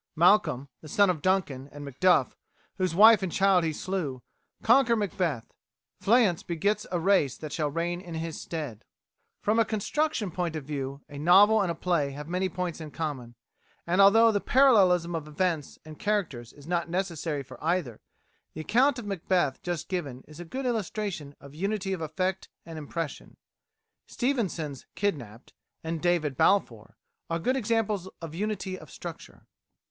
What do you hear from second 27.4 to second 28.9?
examples of unity of